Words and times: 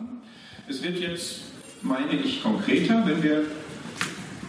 machen. 0.00 0.22
Es 0.68 0.82
wird 0.82 0.98
jetzt, 0.98 1.40
meine 1.82 2.12
ich, 2.12 2.42
konkreter, 2.42 3.02
wenn 3.06 3.22
wir 3.22 3.42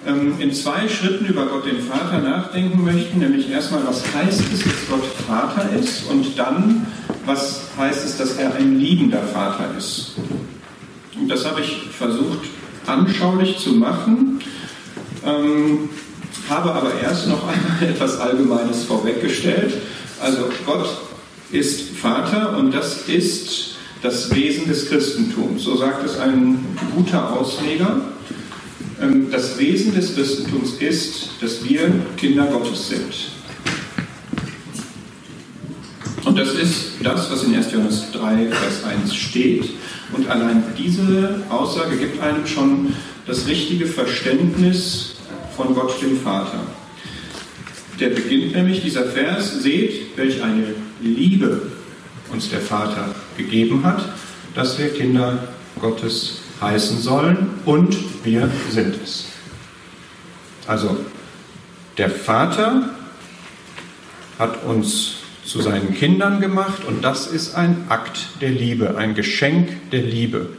ähm, 0.06 0.40
in 0.40 0.54
zwei 0.54 0.88
Schritten 0.88 1.26
über 1.26 1.46
Gott 1.46 1.66
den 1.66 1.82
Vater 1.82 2.20
nachdenken 2.20 2.84
möchten, 2.84 3.20
nämlich 3.20 3.50
erstmal, 3.50 3.86
was 3.86 4.04
heißt 4.14 4.42
es, 4.54 4.64
dass 4.64 4.88
Gott 4.90 5.06
Vater 5.28 5.70
ist 5.78 6.10
und 6.10 6.38
dann, 6.38 6.88
was 7.26 7.64
heißt 7.78 8.06
es, 8.06 8.18
dass 8.18 8.38
er 8.38 8.56
ein 8.56 8.80
liebender 8.80 9.22
Vater 9.24 9.76
ist. 9.78 10.16
Und 11.20 11.28
das 11.28 11.46
habe 11.46 11.62
ich 11.62 11.84
versucht 11.92 12.48
anschaulich 12.86 13.60
zu 13.60 13.74
machen, 13.74 14.40
ähm, 15.26 15.90
habe 16.50 16.74
aber 16.74 17.00
erst 17.00 17.28
noch 17.28 17.48
einmal 17.48 17.84
etwas 17.90 18.20
Allgemeines 18.20 18.86
vorweggestellt. 18.86 19.74
Also 20.20 20.50
Gott 20.66 20.90
ist 21.52 21.90
Vater 21.98 22.58
und 22.58 22.74
das 22.74 23.08
ist 23.08 23.72
das 24.02 24.34
Wesen 24.34 24.68
des 24.68 24.90
Christentums. 24.90 25.64
So 25.64 25.76
sagt 25.76 26.04
es 26.06 26.18
ein 26.18 26.66
guter 26.96 27.40
Ausleger. 27.40 28.02
Ähm, 29.02 29.30
das 29.32 29.58
Wesen 29.58 29.94
des 29.94 30.16
Christentums 30.16 30.74
ist, 30.80 31.30
dass 31.40 31.64
wir 31.64 31.92
Kinder 32.18 32.48
Gottes 32.48 32.90
sind. 32.90 33.14
Und 36.24 36.38
das 36.38 36.54
ist 36.54 36.92
das, 37.04 37.32
was 37.32 37.44
in 37.44 37.56
1. 37.56 37.72
Johannes 37.72 38.12
3, 38.12 38.48
Vers 38.50 38.84
1 38.84 39.16
steht. 39.16 39.70
Und 40.14 40.30
allein 40.30 40.64
diese 40.78 41.44
Aussage 41.50 41.98
gibt 41.98 42.22
einem 42.22 42.46
schon 42.46 42.94
das 43.26 43.48
richtige 43.48 43.86
Verständnis 43.86 45.16
von 45.56 45.74
Gott 45.74 46.02
dem 46.02 46.20
Vater. 46.20 46.60
Der 48.00 48.10
beginnt 48.10 48.54
nämlich, 48.56 48.82
dieser 48.82 49.06
Vers, 49.06 49.62
seht, 49.62 50.18
welch 50.18 50.42
eine 50.42 50.74
Liebe 51.02 51.62
uns 52.32 52.50
der 52.50 52.62
Vater 52.62 53.14
gegeben 53.38 53.84
hat, 53.86 54.04
dass 54.56 54.78
wir 54.78 54.94
Kinder 54.94 55.48
Gottes 55.80 56.42
heißen 56.62 57.00
sollen 57.00 57.50
und 57.66 57.96
wir 58.24 58.50
sind 58.70 58.96
es. 59.04 59.26
Also 60.68 60.98
der 61.98 62.10
Vater 62.10 62.90
hat 64.38 64.64
uns 64.64 65.16
zu 65.44 65.62
seinen 65.62 65.94
Kindern 65.94 66.40
gemacht 66.40 66.86
und 66.88 67.04
das 67.04 67.28
ist 67.28 67.56
ein 67.56 67.86
Akt 67.90 68.30
der 68.42 68.52
Liebe, 68.52 68.96
ein 68.98 69.16
Geschenk 69.16 69.92
der 69.92 70.02
Liebe. 70.02 70.50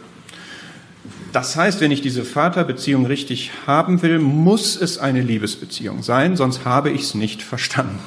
Das 1.33 1.57
heißt, 1.57 1.81
wenn 1.81 1.91
ich 1.91 2.03
diese 2.03 2.25
Vaterbeziehung 2.25 3.07
richtig 3.07 3.53
haben 3.67 4.03
will, 4.03 4.19
muss 4.19 4.77
es 4.77 4.99
eine 4.99 5.23
Liebesbeziehung 5.23 6.03
sein, 6.03 6.37
sonst 6.37 6.65
habe 6.67 6.91
ich 6.91 7.03
es 7.03 7.15
nicht 7.15 7.43
verstanden. 7.43 8.01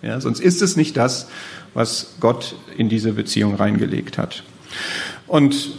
Ja, 0.00 0.20
sonst 0.20 0.38
ist 0.38 0.62
es 0.62 0.76
nicht 0.76 0.96
das, 0.96 1.28
was 1.78 2.16
Gott 2.18 2.56
in 2.76 2.88
diese 2.88 3.12
Beziehung 3.12 3.54
reingelegt 3.54 4.18
hat. 4.18 4.42
Und 5.28 5.70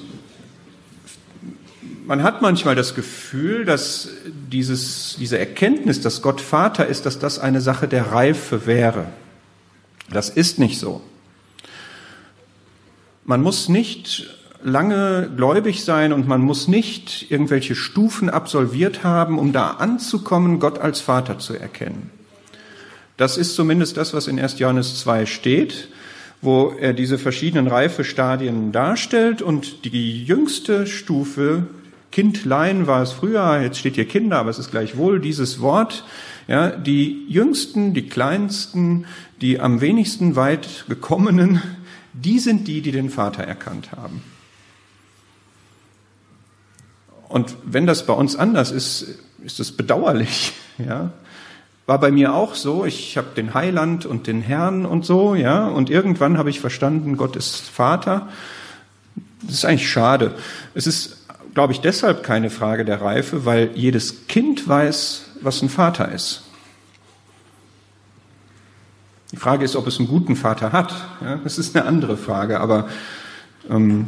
man 2.05 2.23
hat 2.23 2.41
manchmal 2.41 2.73
das 2.73 2.95
Gefühl, 2.95 3.65
dass 3.65 4.07
dieses, 4.49 5.17
diese 5.19 5.37
Erkenntnis, 5.37 5.99
dass 5.99 6.21
Gott 6.21 6.39
Vater 6.39 6.87
ist, 6.87 7.05
dass 7.05 7.19
das 7.19 7.37
eine 7.37 7.59
Sache 7.59 7.89
der 7.89 8.13
Reife 8.13 8.65
wäre. 8.65 9.07
Das 10.09 10.29
ist 10.29 10.57
nicht 10.57 10.79
so. 10.79 11.01
Man 13.25 13.41
muss 13.41 13.67
nicht 13.67 14.37
lange 14.63 15.29
gläubig 15.35 15.83
sein 15.83 16.13
und 16.13 16.29
man 16.29 16.39
muss 16.39 16.69
nicht 16.69 17.29
irgendwelche 17.29 17.75
Stufen 17.75 18.29
absolviert 18.29 19.03
haben, 19.03 19.37
um 19.37 19.51
da 19.51 19.71
anzukommen, 19.71 20.61
Gott 20.61 20.79
als 20.79 21.01
Vater 21.01 21.39
zu 21.39 21.55
erkennen. 21.55 22.09
Das 23.19 23.35
ist 23.35 23.53
zumindest 23.53 23.97
das, 23.97 24.13
was 24.13 24.29
in 24.29 24.39
1. 24.39 24.59
Johannes 24.59 24.97
2 25.01 25.25
steht, 25.25 25.89
wo 26.41 26.69
er 26.79 26.93
diese 26.93 27.17
verschiedenen 27.17 27.67
Reifestadien 27.67 28.71
darstellt 28.71 29.41
und 29.41 29.83
die 29.83 30.23
jüngste 30.23 30.87
Stufe 30.87 31.67
Kindlein 32.11 32.87
war 32.87 33.01
es 33.03 33.11
früher, 33.11 33.59
jetzt 33.61 33.77
steht 33.77 33.95
hier 33.95 34.07
Kinder, 34.07 34.37
aber 34.37 34.49
es 34.49 34.57
ist 34.57 34.71
gleichwohl 34.71 35.19
dieses 35.19 35.59
Wort. 35.59 36.05
Ja, 36.47 36.69
die 36.69 37.25
Jüngsten, 37.27 37.93
die 37.93 38.07
Kleinsten, 38.07 39.05
die 39.41 39.59
am 39.59 39.81
wenigsten 39.81 40.37
weit 40.37 40.85
gekommenen, 40.87 41.61
die 42.13 42.39
sind 42.39 42.69
die, 42.69 42.79
die 42.79 42.93
den 42.93 43.09
Vater 43.09 43.43
erkannt 43.43 43.91
haben. 43.91 44.23
Und 47.27 47.57
wenn 47.65 47.85
das 47.85 48.05
bei 48.05 48.13
uns 48.13 48.37
anders 48.37 48.71
ist, 48.71 49.19
ist 49.43 49.59
es 49.59 49.75
bedauerlich. 49.75 50.53
Ja, 50.79 51.11
war 51.89 51.99
bei 51.99 52.11
mir 52.11 52.33
auch 52.33 52.55
so. 52.55 52.85
Ich 52.85 53.17
habe 53.17 53.27
den 53.35 53.53
Heiland 53.53 54.05
und 54.05 54.27
den 54.27 54.41
Herrn 54.41 54.85
und 54.85 55.05
so, 55.05 55.35
ja. 55.35 55.67
Und 55.67 55.89
irgendwann 55.89 56.37
habe 56.37 56.49
ich 56.49 56.61
verstanden, 56.61 57.17
Gott 57.17 57.35
ist 57.35 57.69
Vater. 57.69 58.29
Das 59.41 59.55
ist 59.55 59.65
eigentlich 59.65 59.89
schade. 59.89 60.35
Es 60.73 60.87
ist 60.87 61.19
glaube 61.53 61.73
ich, 61.73 61.81
deshalb 61.81 62.23
keine 62.23 62.49
Frage 62.49 62.85
der 62.85 63.01
Reife, 63.01 63.45
weil 63.45 63.71
jedes 63.75 64.27
Kind 64.27 64.67
weiß, 64.67 65.31
was 65.41 65.61
ein 65.61 65.69
Vater 65.69 66.11
ist. 66.11 66.43
Die 69.31 69.37
Frage 69.37 69.65
ist, 69.65 69.75
ob 69.75 69.85
es 69.87 69.99
einen 69.99 70.07
guten 70.07 70.35
Vater 70.35 70.71
hat. 70.71 70.93
Ja, 71.21 71.35
das 71.43 71.57
ist 71.57 71.75
eine 71.75 71.85
andere 71.85 72.17
Frage, 72.17 72.59
aber 72.59 72.89
ähm, 73.69 74.07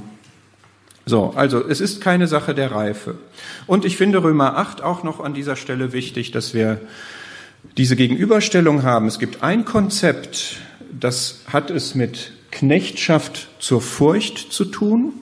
so, 1.06 1.34
also 1.36 1.68
es 1.68 1.82
ist 1.82 2.02
keine 2.02 2.28
Sache 2.28 2.56
der 2.56 2.72
Reife. 2.72 3.16
Und 3.68 3.86
ich 3.86 3.98
finde 3.98 4.24
Römer 4.24 4.58
8 4.58 4.82
auch 4.82 5.04
noch 5.04 5.20
an 5.20 5.34
dieser 5.34 5.56
Stelle 5.56 5.94
wichtig, 5.94 6.32
dass 6.32 6.54
wir 6.54 6.80
diese 7.78 7.96
Gegenüberstellung 7.96 8.84
haben. 8.84 9.08
Es 9.08 9.20
gibt 9.20 9.44
ein 9.44 9.66
Konzept, 9.66 10.58
das 10.92 11.42
hat 11.48 11.70
es 11.70 11.96
mit 11.96 12.34
Knechtschaft 12.52 13.50
zur 13.60 13.82
Furcht 13.82 14.52
zu 14.52 14.66
tun. 14.66 15.14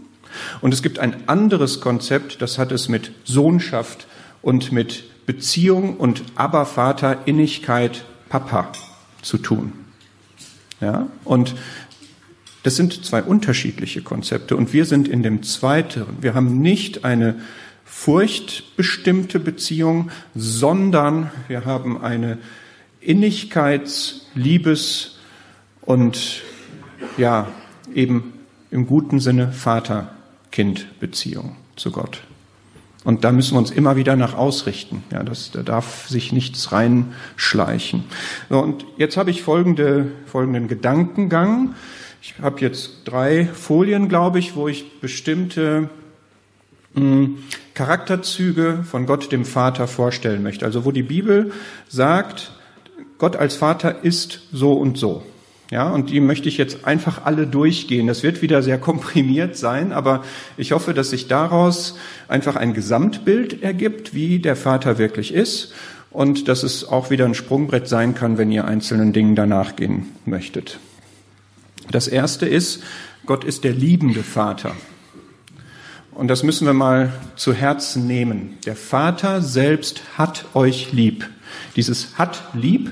Und 0.62 0.74
es 0.74 0.82
gibt 0.82 1.00
ein 1.00 1.28
anderes 1.28 1.82
Konzept, 1.82 2.42
das 2.42 2.58
hat 2.58 2.72
es 2.72 2.88
mit 2.88 3.12
Sohnschaft 3.24 4.08
und 4.42 4.72
mit 4.72 5.04
Beziehung 5.26 5.98
und 5.98 6.24
Abervater, 6.36 7.28
Innigkeit, 7.28 8.04
Papa 8.30 8.72
zu 9.22 9.38
tun. 9.38 9.74
Ja? 10.82 11.08
Und 11.24 11.56
das 12.64 12.76
sind 12.76 13.06
zwei 13.06 13.24
unterschiedliche 13.24 14.02
Konzepte 14.02 14.56
und 14.56 14.74
wir 14.74 14.86
sind 14.86 15.08
in 15.08 15.24
dem 15.24 15.44
zweiten. 15.44 16.06
Wir 16.22 16.34
haben 16.34 16.62
nicht 16.62 17.06
eine 17.06 17.40
furchtbestimmte 17.90 19.40
Beziehung, 19.40 20.12
sondern 20.36 21.32
wir 21.48 21.66
haben 21.66 22.02
eine 22.02 22.38
Innigkeits-, 23.02 24.28
Liebes- 24.36 25.18
und 25.82 26.44
ja, 27.18 27.48
eben 27.94 28.34
im 28.72 28.86
guten 28.86 29.20
Sinne 29.20 29.52
Vater 29.52 30.14
Kind-Beziehung 30.52 31.56
zu 31.76 31.92
Gott. 31.92 32.22
Und 33.04 33.24
da 33.24 33.32
müssen 33.32 33.56
wir 33.56 33.60
uns 33.60 33.72
immer 33.72 33.96
wieder 33.96 34.16
nach 34.16 34.36
ausrichten. 34.36 35.04
Ja, 35.12 35.24
das, 35.24 35.52
da 35.52 35.64
darf 35.64 36.08
sich 36.08 36.32
nichts 36.32 36.72
reinschleichen. 36.72 38.04
So, 38.50 38.60
und 38.60 38.86
jetzt 38.98 39.18
habe 39.18 39.32
ich 39.32 39.42
folgende, 39.42 40.12
folgenden 40.26 40.68
Gedankengang. 40.68 41.76
Ich 42.22 42.36
habe 42.42 42.60
jetzt 42.62 43.02
drei 43.06 43.46
Folien, 43.46 44.10
glaube 44.10 44.40
ich, 44.40 44.56
wo 44.56 44.68
ich 44.68 45.00
bestimmte 45.00 45.90
Charakterzüge 47.74 48.84
von 48.90 49.06
Gott 49.06 49.32
dem 49.32 49.46
Vater 49.46 49.88
vorstellen 49.88 50.44
möchte. 50.44 50.66
Also 50.66 50.86
wo 50.86 50.92
die 50.92 51.04
Bibel 51.04 51.52
sagt, 51.88 52.52
Gott 53.18 53.36
als 53.36 53.56
Vater 53.56 54.04
ist 54.04 54.42
so 54.52 54.74
und 54.74 54.98
so. 54.98 55.24
Ja, 55.72 55.90
und 55.90 56.10
die 56.10 56.20
möchte 56.20 56.50
ich 56.50 56.58
jetzt 56.58 56.86
einfach 56.86 57.26
alle 57.26 57.46
durchgehen. 57.46 58.08
Das 58.08 58.24
wird 58.24 58.42
wieder 58.42 58.64
sehr 58.64 58.80
komprimiert 58.80 59.56
sein, 59.56 59.92
aber 59.92 60.24
ich 60.58 60.72
hoffe, 60.72 60.96
dass 60.96 61.12
sich 61.12 61.28
daraus 61.28 61.96
einfach 62.28 62.56
ein 62.56 62.74
Gesamtbild 62.74 63.62
ergibt, 63.62 64.16
wie 64.16 64.40
der 64.40 64.56
Vater 64.56 64.98
wirklich 64.98 65.32
ist 65.32 65.74
und 66.10 66.48
dass 66.48 66.64
es 66.64 66.88
auch 66.88 67.12
wieder 67.12 67.26
ein 67.26 67.36
Sprungbrett 67.36 67.88
sein 67.88 68.16
kann, 68.16 68.40
wenn 68.40 68.52
ihr 68.52 68.66
einzelnen 68.66 69.14
Dingen 69.14 69.36
danach 69.36 69.76
gehen 69.76 70.08
möchtet. 70.26 70.80
Das 71.92 72.08
erste 72.08 72.48
ist, 72.48 72.82
Gott 73.28 73.44
ist 73.44 73.64
der 73.64 73.74
liebende 73.74 74.24
Vater. 74.24 74.76
Und 76.20 76.28
das 76.28 76.44
müssen 76.44 76.68
wir 76.68 76.74
mal 76.74 77.14
zu 77.38 77.54
Herzen 77.54 78.06
nehmen. 78.06 78.58
Der 78.66 78.76
Vater 78.76 79.42
selbst 79.42 80.02
hat 80.18 80.44
euch 80.54 80.92
lieb. 80.92 81.26
Dieses 81.78 82.18
hat 82.18 82.44
lieb 82.54 82.92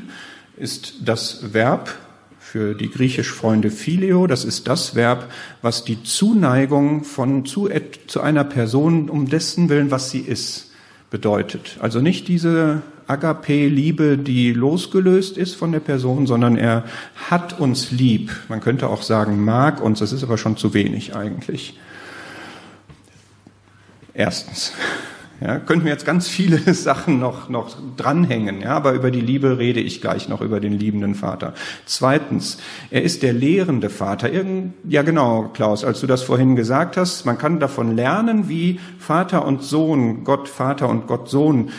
ist 0.56 0.94
das 1.04 1.54
Verb, 1.54 1.94
für 2.40 2.74
die 2.74 2.90
Griechischfreunde 2.90 3.69
Phileo. 3.69 4.28
Das 4.28 4.46
ist 4.46 4.69
das 4.69 4.96
Verb, 4.96 5.30
was 5.62 5.84
die 5.84 6.04
Zuneigung 6.04 7.04
von 7.04 7.44
zu, 7.44 7.68
zu 8.07 8.22
einer 8.22 8.46
Person 8.46 9.10
um 9.10 9.28
dessen 9.28 9.68
Willen, 9.68 9.92
was 9.92 10.10
sie 10.10 10.19
ist, 10.22 10.72
bedeutet. 11.10 11.75
Also 11.81 12.00
nicht 12.00 12.30
diese 12.30 12.81
Agape-Liebe, 13.07 14.18
die 14.18 14.54
losgelöst 14.54 15.38
ist 15.38 15.56
von 15.56 15.74
der 15.74 15.81
Person, 15.81 16.28
sondern 16.28 16.56
er 16.56 16.86
hat 17.30 17.60
uns 17.60 17.92
lieb. 17.92 18.31
Man 18.48 18.62
könnte 18.62 18.88
auch 18.88 19.01
sagen, 19.01 19.44
mag 19.44 19.81
uns. 19.81 20.00
Das 20.00 20.13
ist 20.13 20.24
aber 20.24 20.38
schon 20.38 20.56
zu 20.56 20.74
wenig 20.74 21.13
eigentlich. 21.13 21.78
Erstens. 24.18 24.74
Ja, 25.40 25.60
könnten 25.60 25.86
wir 25.86 25.92
jetzt 25.92 26.06
ganz 26.08 26.28
viele 26.28 26.58
Sachen 26.74 27.19
noch, 27.19 27.50
noch 27.50 27.78
dranhängen, 27.96 28.62
ja, 28.62 28.72
aber 28.72 28.94
über 28.94 29.12
die 29.12 29.22
Liebe 29.22 29.60
rede 29.60 29.80
ich 29.80 30.02
gleich 30.02 30.28
noch, 30.28 30.42
über 30.42 30.60
den 30.60 30.74
liebenden 30.74 31.14
Vater. 31.14 31.54
Zweitens, 31.86 32.58
er 32.90 33.04
ist 33.04 33.22
der 33.22 33.34
lehrende 33.34 33.92
Vater. 33.92 34.31
Irgend, 34.31 34.74
ja 34.90 35.04
genau, 35.04 35.52
Klaus, 35.54 35.86
als 35.86 36.02
du 36.02 36.08
das 36.08 36.24
vorhin 36.24 36.56
gesagt 36.56 36.98
hast, 36.98 37.28
man 37.28 37.38
kann 37.38 37.60
davon 37.60 37.96
lernen, 37.96 38.50
wie 38.50 38.80
Vater 38.98 39.46
und 39.46 39.62
Sohn, 39.62 40.24
Gott 40.24 40.50
Vater 40.50 40.90
und 40.90 41.06
Gott 41.06 41.30
Sohn 41.30 41.70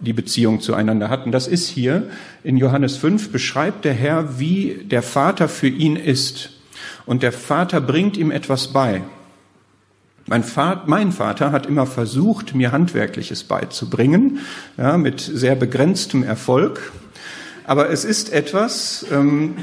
die 0.00 0.14
Beziehung 0.14 0.62
zueinander 0.62 1.10
hatten. 1.10 1.32
Das 1.32 1.46
ist 1.46 1.68
hier 1.68 2.08
in 2.42 2.56
Johannes 2.56 2.96
5 2.96 3.30
beschreibt 3.30 3.84
der 3.84 3.92
Herr, 3.92 4.38
wie 4.38 4.86
der 4.86 5.02
Vater 5.02 5.48
für 5.48 5.68
ihn 5.68 5.96
ist. 5.96 6.50
Und 7.04 7.22
der 7.22 7.32
Vater 7.32 7.82
bringt 7.82 8.16
ihm 8.16 8.30
etwas 8.30 8.68
bei. 8.68 9.02
Mein 10.26 10.42
Vater, 10.42 10.84
mein 10.86 11.12
Vater 11.12 11.52
hat 11.52 11.66
immer 11.66 11.86
versucht, 11.86 12.54
mir 12.54 12.72
Handwerkliches 12.72 13.44
beizubringen, 13.44 14.38
ja, 14.78 14.96
mit 14.96 15.20
sehr 15.20 15.54
begrenztem 15.54 16.22
Erfolg. 16.22 16.92
Aber 17.66 17.90
es 17.90 18.04
ist 18.04 18.32
etwas, 18.32 19.04
ähm, 19.10 19.56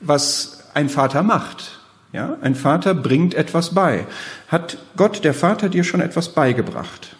was 0.00 0.64
ein 0.72 0.88
Vater 0.88 1.22
macht. 1.22 1.80
Ja, 2.12 2.38
ein 2.40 2.54
Vater 2.54 2.94
bringt 2.94 3.34
etwas 3.34 3.74
bei. 3.74 4.06
Hat 4.48 4.78
Gott, 4.96 5.24
der 5.24 5.34
Vater, 5.34 5.68
dir 5.68 5.84
schon 5.84 6.00
etwas 6.00 6.30
beigebracht? 6.30 7.16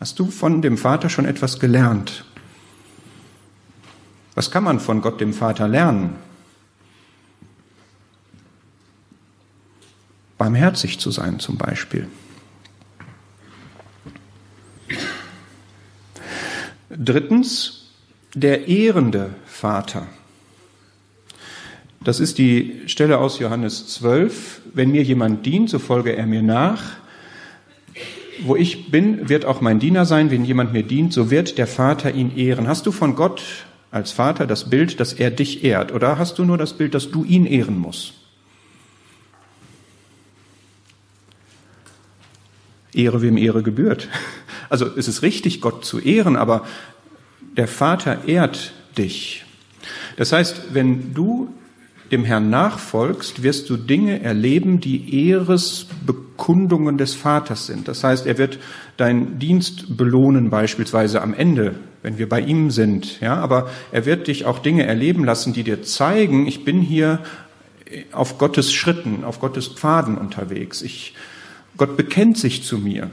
Hast 0.00 0.18
du 0.18 0.30
von 0.30 0.62
dem 0.62 0.78
Vater 0.78 1.10
schon 1.10 1.26
etwas 1.26 1.60
gelernt? 1.60 2.24
Was 4.34 4.50
kann 4.50 4.64
man 4.64 4.80
von 4.80 5.02
Gott, 5.02 5.20
dem 5.20 5.34
Vater, 5.34 5.68
lernen? 5.68 6.16
Barmherzig 10.44 10.98
zu 10.98 11.10
sein 11.10 11.38
zum 11.38 11.56
Beispiel. 11.56 12.06
Drittens, 16.90 17.86
der 18.34 18.68
ehrende 18.68 19.30
Vater. 19.46 20.06
Das 22.02 22.20
ist 22.20 22.36
die 22.36 22.82
Stelle 22.84 23.16
aus 23.16 23.38
Johannes 23.38 23.86
12. 23.86 24.60
Wenn 24.74 24.90
mir 24.90 25.02
jemand 25.02 25.46
dient, 25.46 25.70
so 25.70 25.78
folge 25.78 26.14
er 26.14 26.26
mir 26.26 26.42
nach. 26.42 26.82
Wo 28.42 28.54
ich 28.54 28.90
bin, 28.90 29.30
wird 29.30 29.46
auch 29.46 29.62
mein 29.62 29.78
Diener 29.78 30.04
sein. 30.04 30.30
Wenn 30.30 30.44
jemand 30.44 30.74
mir 30.74 30.82
dient, 30.82 31.14
so 31.14 31.30
wird 31.30 31.56
der 31.56 31.66
Vater 31.66 32.12
ihn 32.12 32.36
ehren. 32.36 32.68
Hast 32.68 32.84
du 32.84 32.92
von 32.92 33.16
Gott 33.16 33.42
als 33.90 34.12
Vater 34.12 34.46
das 34.46 34.68
Bild, 34.68 35.00
dass 35.00 35.14
er 35.14 35.30
dich 35.30 35.64
ehrt? 35.64 35.90
Oder 35.90 36.18
hast 36.18 36.38
du 36.38 36.44
nur 36.44 36.58
das 36.58 36.74
Bild, 36.74 36.94
dass 36.94 37.10
du 37.10 37.24
ihn 37.24 37.46
ehren 37.46 37.78
musst? 37.78 38.23
Ehre 42.96 43.22
wem 43.22 43.36
Ehre 43.36 43.62
gebührt. 43.62 44.08
Also 44.70 44.86
es 44.96 45.08
ist 45.08 45.22
richtig, 45.22 45.60
Gott 45.60 45.84
zu 45.84 45.98
ehren, 46.00 46.36
aber 46.36 46.66
der 47.56 47.68
Vater 47.68 48.26
ehrt 48.26 48.72
dich. 48.96 49.44
Das 50.16 50.32
heißt, 50.32 50.74
wenn 50.74 51.14
du 51.14 51.52
dem 52.10 52.24
Herrn 52.24 52.50
nachfolgst, 52.50 53.42
wirst 53.42 53.70
du 53.70 53.76
Dinge 53.76 54.22
erleben, 54.22 54.80
die 54.80 55.28
Ehresbekundungen 55.28 56.98
des 56.98 57.14
Vaters 57.14 57.66
sind. 57.66 57.88
Das 57.88 58.04
heißt, 58.04 58.26
er 58.26 58.38
wird 58.38 58.58
deinen 58.96 59.38
Dienst 59.38 59.96
belohnen, 59.96 60.50
beispielsweise 60.50 61.22
am 61.22 61.34
Ende, 61.34 61.74
wenn 62.02 62.18
wir 62.18 62.28
bei 62.28 62.40
ihm 62.40 62.70
sind. 62.70 63.20
Ja, 63.20 63.36
aber 63.36 63.70
er 63.90 64.06
wird 64.06 64.28
dich 64.28 64.44
auch 64.44 64.58
Dinge 64.58 64.86
erleben 64.86 65.24
lassen, 65.24 65.52
die 65.52 65.64
dir 65.64 65.82
zeigen, 65.82 66.46
ich 66.46 66.64
bin 66.64 66.80
hier 66.80 67.20
auf 68.12 68.38
Gottes 68.38 68.72
Schritten, 68.72 69.24
auf 69.24 69.40
Gottes 69.40 69.68
Pfaden 69.68 70.18
unterwegs. 70.18 70.82
Ich 70.82 71.14
Gott 71.76 71.96
bekennt 71.96 72.38
sich 72.38 72.62
zu 72.62 72.78
mir. 72.78 73.10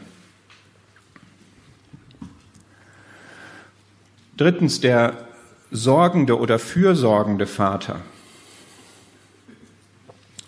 Drittens 4.37 4.81
der 4.81 5.27
sorgende 5.71 6.37
oder 6.37 6.59
fürsorgende 6.59 7.47
Vater. 7.47 8.01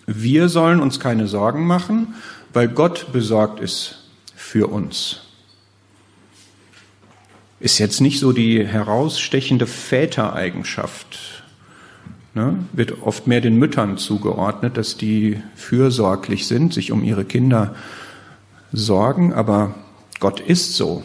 Wir 0.05 0.49
sollen 0.49 0.81
uns 0.81 0.99
keine 0.99 1.27
Sorgen 1.27 1.65
machen, 1.65 2.15
weil 2.51 2.67
Gott 2.67 3.13
besorgt 3.13 3.59
ist 3.59 4.09
für 4.35 4.67
uns. 4.67 5.21
Ist 7.59 7.79
jetzt 7.79 8.01
nicht 8.01 8.19
so 8.19 8.33
die 8.33 8.65
herausstechende 8.67 9.65
Vätereigenschaft, 9.65 11.32
ne, 12.33 12.59
wird 12.73 13.01
oft 13.01 13.27
mehr 13.27 13.41
den 13.41 13.57
Müttern 13.57 13.97
zugeordnet, 13.97 14.77
dass 14.77 14.97
die 14.97 15.41
fürsorglich 15.55 16.47
sind, 16.47 16.73
sich 16.73 16.91
um 16.91 17.03
ihre 17.03 17.25
Kinder 17.25 17.75
sorgen, 18.71 19.33
aber 19.33 19.75
Gott 20.19 20.39
ist 20.39 20.75
so. 20.75 21.03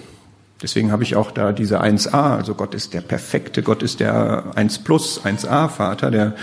Deswegen 0.62 0.90
habe 0.90 1.04
ich 1.04 1.14
auch 1.14 1.30
da 1.30 1.52
diese 1.52 1.82
1a, 1.82 2.36
also 2.36 2.54
Gott 2.54 2.74
ist 2.74 2.94
der 2.94 3.00
perfekte, 3.00 3.62
Gott 3.62 3.82
ist 3.82 4.00
der 4.00 4.56
1 4.56 4.80
plus, 4.80 5.24
1a 5.24 5.68
Vater, 5.68 6.10
der 6.10 6.34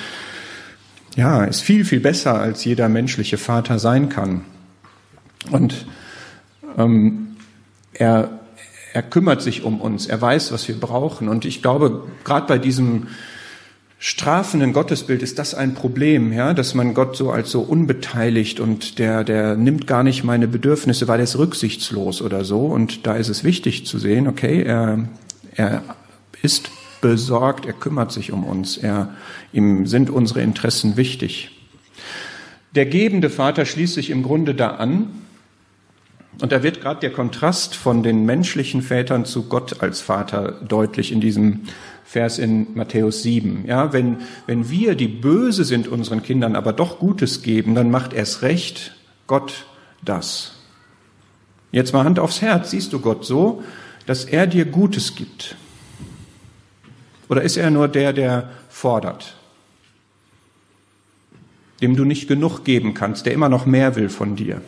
ja, 1.16 1.44
ist 1.46 1.62
viel, 1.62 1.86
viel 1.86 2.00
besser, 2.00 2.40
als 2.40 2.64
jeder 2.64 2.90
menschliche 2.90 3.38
Vater 3.38 3.80
sein 3.80 4.10
kann. 4.10 4.42
Und 5.52 5.86
ähm, 6.78 7.38
er, 7.94 8.40
er 8.94 9.04
kümmert 9.04 9.42
sich 9.42 9.64
um 9.64 9.80
uns, 9.82 10.08
er 10.08 10.22
weiß, 10.22 10.52
was 10.52 10.68
wir 10.68 10.80
brauchen. 10.80 11.30
Und 11.30 11.46
ich 11.46 11.62
glaube, 11.62 12.04
gerade 12.24 12.48
bei 12.48 12.58
diesem 12.58 13.08
strafenden 13.98 14.74
Gottesbild 14.74 15.24
ist 15.24 15.40
das 15.40 15.54
ein 15.56 15.74
Problem, 15.74 16.34
ja, 16.34 16.54
dass 16.54 16.74
man 16.74 16.94
Gott 16.94 17.16
so 17.16 17.32
als 17.32 17.52
so 17.52 17.62
unbeteiligt 17.62 18.60
und 18.60 19.00
der, 19.00 19.24
der 19.24 19.56
nimmt 19.56 19.88
gar 19.88 20.04
nicht 20.04 20.24
meine 20.24 20.48
Bedürfnisse, 20.48 21.08
weil 21.08 21.20
er 21.20 21.24
ist 21.24 21.38
rücksichtslos 21.38 22.22
oder 22.22 22.46
so. 22.46 22.66
Und 22.66 23.08
da 23.08 23.16
ist 23.16 23.30
es 23.30 23.44
wichtig 23.44 23.86
zu 23.86 23.98
sehen, 23.98 24.28
okay, 24.28 24.64
er, 24.64 25.08
er 25.56 25.84
ist 26.42 26.70
besorgt, 27.02 27.66
er 27.66 27.74
kümmert 27.74 28.12
sich 28.12 28.32
um 28.32 28.44
uns, 28.44 28.78
er, 28.78 29.14
ihm 29.54 29.86
sind 29.86 30.10
unsere 30.10 30.42
Interessen 30.42 30.98
wichtig. 30.98 31.52
Der 32.74 32.86
gebende 32.86 33.30
Vater 33.30 33.66
schließt 33.66 33.94
sich 33.94 34.10
im 34.10 34.24
Grunde 34.24 34.54
da 34.54 34.72
an, 34.72 35.08
und 36.42 36.52
da 36.52 36.64
wird 36.64 36.82
gerade 36.82 37.00
der 37.00 37.12
Kontrast 37.12 37.76
von 37.76 38.04
den 38.04 38.26
menschlichen 38.26 38.82
Vätern 38.82 39.26
zu 39.26 39.44
Gott 39.44 39.82
als 39.82 40.02
Vater 40.02 40.54
deutlich 40.68 41.12
in 41.12 41.22
diesem 41.22 41.62
Vers 42.04 42.40
in 42.40 42.76
Matthäus 42.76 43.24
7. 43.24 43.66
Ja, 43.68 43.94
wenn, 43.94 44.18
wenn 44.46 44.70
wir, 44.70 44.96
die 44.96 45.08
böse 45.08 45.64
sind, 45.64 45.88
unseren 45.88 46.24
Kindern 46.24 46.56
aber 46.56 46.74
doch 46.74 47.00
Gutes 47.00 47.42
geben, 47.42 47.74
dann 47.74 47.90
macht 47.90 48.14
erst 48.14 48.42
recht 48.42 48.96
Gott 49.28 49.66
das. 50.04 50.54
Jetzt 51.72 51.94
mal 51.94 52.04
Hand 52.04 52.20
aufs 52.20 52.42
Herz. 52.42 52.72
Siehst 52.72 52.94
du 52.94 53.00
Gott 53.00 53.26
so, 53.26 53.64
dass 54.06 54.26
er 54.26 54.48
dir 54.48 54.66
Gutes 54.66 55.16
gibt? 55.16 55.56
Oder 57.28 57.42
ist 57.42 57.58
er 57.58 57.72
nur 57.72 57.88
der, 57.88 58.14
der 58.14 58.50
fordert? 58.70 59.36
Dem 61.82 61.96
du 61.96 62.06
nicht 62.06 62.28
genug 62.28 62.64
geben 62.64 62.94
kannst, 62.94 63.26
der 63.26 63.34
immer 63.34 63.50
noch 63.50 63.66
mehr 63.66 63.96
will 63.96 64.10
von 64.10 64.36
dir? 64.36 64.62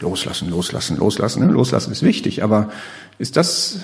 Loslassen, 0.00 0.50
loslassen, 0.50 0.96
loslassen. 0.96 1.46
Ne? 1.46 1.52
Loslassen 1.52 1.92
ist 1.92 2.02
wichtig, 2.02 2.42
aber 2.42 2.70
ist 3.18 3.36
das 3.36 3.80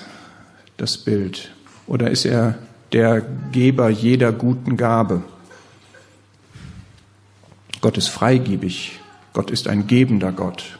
das 0.77 0.97
Bild? 0.97 1.51
Oder 1.87 2.11
ist 2.11 2.25
er 2.25 2.55
der 2.93 3.21
Geber 3.51 3.89
jeder 3.89 4.31
guten 4.31 4.77
Gabe? 4.77 5.23
Gott 7.81 7.97
ist 7.97 8.07
freigebig. 8.07 8.99
Gott 9.33 9.51
ist 9.51 9.67
ein 9.67 9.87
gebender 9.87 10.31
Gott. 10.31 10.79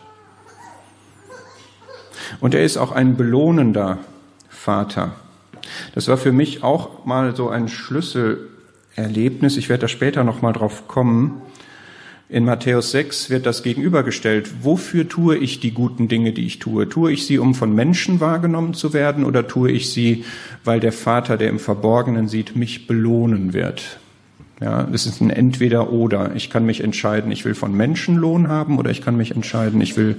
Und 2.40 2.56
er 2.56 2.64
ist 2.64 2.78
auch 2.78 2.92
ein 2.92 3.18
belohnender 3.18 4.00
Vater. 4.50 5.16
Das 5.94 6.08
war 6.08 6.18
für 6.18 6.32
mich 6.32 6.64
auch 6.64 7.06
mal 7.06 7.36
so 7.36 7.50
ein 7.50 7.68
Schlüsselerlebnis. 7.68 9.58
Ich 9.58 9.70
werde 9.70 9.82
da 9.82 9.88
später 9.88 10.24
noch 10.24 10.42
mal 10.42 10.54
drauf 10.54 10.88
kommen. 10.88 11.42
In 12.28 12.44
Matthäus 12.44 12.90
6 12.90 13.30
wird 13.30 13.46
das 13.46 13.62
gegenübergestellt. 13.62 14.64
Wofür 14.64 15.08
tue 15.08 15.38
ich 15.38 15.60
die 15.60 15.72
guten 15.72 16.08
Dinge, 16.08 16.34
die 16.34 16.48
ich 16.48 16.58
tue? 16.58 16.90
Tue 16.90 17.12
ich 17.12 17.28
sie, 17.28 17.38
um 17.38 17.54
von 17.54 17.76
Menschen 17.76 18.20
wahrgenommen 18.20 18.74
zu 18.74 18.94
werden 18.94 19.24
oder 19.24 19.48
tue 19.48 19.70
ich 19.72 19.92
sie, 19.92 20.26
weil 20.64 20.80
der 20.80 20.92
Vater, 20.92 21.38
der 21.38 21.50
im 21.50 21.60
Verborgenen 21.60 22.28
sieht, 22.28 22.56
mich 22.56 22.88
belohnen 22.88 23.54
wird? 23.54 24.00
Ja, 24.60 24.88
es 24.92 25.06
ist 25.06 25.22
ein 25.22 25.30
Entweder-Oder. 25.30 26.36
Ich 26.36 26.50
kann 26.50 26.66
mich 26.66 26.82
entscheiden, 26.82 27.32
ich 27.32 27.46
will 27.46 27.54
von 27.54 27.76
Menschen 27.76 28.16
Lohn 28.16 28.48
haben 28.48 28.80
oder 28.80 28.90
ich 28.90 29.04
kann 29.04 29.18
mich 29.18 29.36
entscheiden, 29.36 29.80
ich 29.80 29.96
will 29.96 30.16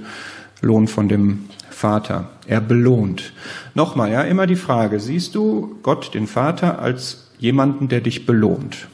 Lohn 0.61 0.87
von 0.87 1.09
dem 1.09 1.49
Vater. 1.69 2.29
Er 2.47 2.61
belohnt. 2.61 3.33
Nochmal, 3.75 4.11
ja, 4.11 4.21
immer 4.21 4.47
die 4.47 4.55
Frage, 4.55 5.01
siehst 5.01 5.35
du 5.35 5.75
Gott, 5.83 6.13
den 6.13 6.27
Vater, 6.27 6.79
als 6.79 7.31
jemanden, 7.37 7.89
der 7.89 7.99
dich 7.99 8.25
belohnt? 8.25 8.87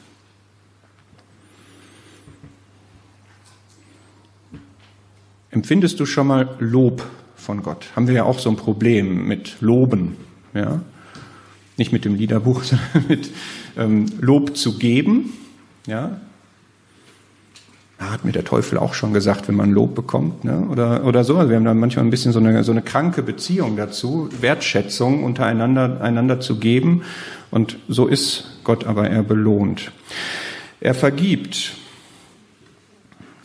Empfindest 5.53 5.99
du 5.99 6.07
schon 6.07 6.25
mal 6.25 6.55
Lob 6.57 7.03
von 7.35 7.61
Gott? 7.61 7.85
Haben 7.95 8.07
wir 8.07 8.15
ja 8.15 8.23
auch 8.23 8.39
so 8.39 8.49
ein 8.49 8.55
Problem 8.55 9.27
mit 9.27 9.57
Loben, 9.61 10.17
ja? 10.55 10.81
Nicht 11.77 11.91
mit 11.91 12.05
dem 12.05 12.15
Liederbuch, 12.15 12.63
sondern 12.63 13.05
mit 13.07 13.29
ähm, 13.77 14.07
Lob 14.19 14.57
zu 14.57 14.79
geben, 14.79 15.33
ja? 15.85 16.19
hat 17.99 18.25
mir 18.25 18.31
der 18.31 18.43
Teufel 18.43 18.77
auch 18.77 18.93
schon 18.95 19.13
gesagt, 19.13 19.47
wenn 19.47 19.55
man 19.55 19.71
Lob 19.71 19.95
bekommt, 19.95 20.43
ne? 20.43 20.67
oder, 20.69 21.05
oder 21.05 21.23
so. 21.23 21.35
Wir 21.49 21.55
haben 21.55 21.63
dann 21.63 21.79
manchmal 21.79 22.03
ein 22.03 22.11
bisschen 22.11 22.33
so 22.33 22.39
eine, 22.39 22.63
so 22.63 22.71
eine 22.71 22.81
kranke 22.81 23.23
Beziehung 23.23 23.77
dazu, 23.77 24.29
Wertschätzung 24.41 25.23
untereinander 25.23 26.01
einander 26.01 26.39
zu 26.39 26.57
geben. 26.57 27.03
Und 27.49 27.77
so 27.87 28.07
ist 28.07 28.59
Gott 28.63 28.85
aber, 28.85 29.09
er 29.09 29.23
belohnt. 29.23 29.91
Er 30.81 30.95
vergibt. 30.95 31.77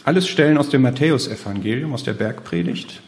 Alles 0.05 0.29
Stellen 0.29 0.59
aus 0.59 0.71
dem 0.71 0.83
Matthäusevangelium, 0.83 1.93
aus 1.93 2.05
der 2.05 2.15
Bergpredigt. 2.15 3.03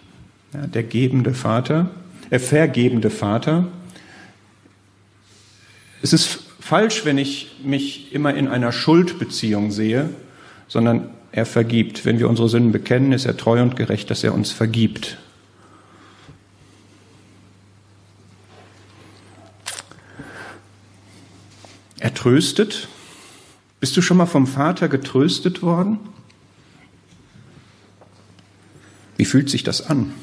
Ja, 0.53 0.67
der 0.67 0.83
gebende 0.83 1.33
Vater, 1.33 1.91
der 2.31 2.39
äh, 2.39 2.41
vergebende 2.41 3.11
Vater. 3.11 3.69
Es 6.03 6.13
ist 6.13 6.41
falsch, 6.61 7.05
wenn 7.05 7.19
ich 7.19 7.57
mich 7.63 8.13
immer 8.13 8.35
in 8.35 8.49
einer 8.49 8.73
Schuldbeziehung 8.73 9.71
sehe, 9.71 10.11
sondern 10.67 11.11
er 11.33 11.47
vergibt. 11.47 12.05
Wenn 12.05 12.19
wir 12.19 12.29
unsere 12.29 12.49
Sünden 12.49 12.73
bekennen, 12.73 13.13
ist 13.13 13.27
er 13.27 13.37
treu 13.37 13.63
und 13.63 13.77
gerecht, 13.77 14.11
dass 14.11 14.25
er 14.25 14.35
uns 14.35 14.51
vergibt. 14.51 15.19
Er 22.01 22.15
tröstet. 22.15 22.89
Bist 23.79 23.97
du 23.97 24.03
schon 24.03 24.17
mal 24.17 24.27
vom 24.27 24.47
Vater 24.47 24.89
getröstet 24.89 25.63
worden? 25.63 25.99
Wie 29.21 29.27
fühlt 29.27 29.51
sich 29.51 29.63
das 29.63 29.87
an? 29.87 30.15